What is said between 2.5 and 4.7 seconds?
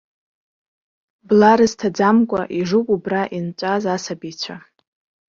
ижуп убра инҵәаз асабицәа.